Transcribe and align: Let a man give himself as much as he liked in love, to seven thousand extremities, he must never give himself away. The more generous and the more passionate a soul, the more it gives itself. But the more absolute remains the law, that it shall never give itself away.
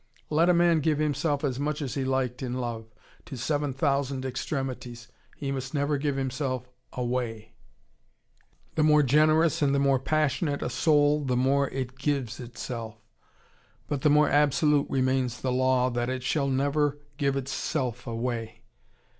Let 0.31 0.49
a 0.49 0.53
man 0.55 0.79
give 0.79 0.97
himself 0.97 1.43
as 1.43 1.59
much 1.59 1.79
as 1.79 1.93
he 1.93 2.03
liked 2.03 2.41
in 2.41 2.55
love, 2.55 2.85
to 3.25 3.37
seven 3.37 3.71
thousand 3.71 4.25
extremities, 4.25 5.07
he 5.37 5.51
must 5.51 5.75
never 5.75 5.99
give 5.99 6.15
himself 6.15 6.67
away. 6.91 7.53
The 8.73 8.81
more 8.81 9.03
generous 9.03 9.61
and 9.61 9.75
the 9.75 9.79
more 9.79 9.99
passionate 9.99 10.63
a 10.63 10.71
soul, 10.71 11.23
the 11.23 11.37
more 11.37 11.69
it 11.69 11.99
gives 11.99 12.39
itself. 12.39 12.95
But 13.87 14.01
the 14.01 14.09
more 14.09 14.27
absolute 14.27 14.89
remains 14.89 15.39
the 15.39 15.51
law, 15.51 15.91
that 15.91 16.09
it 16.09 16.23
shall 16.23 16.47
never 16.47 16.97
give 17.19 17.35
itself 17.37 18.07
away. 18.07 18.61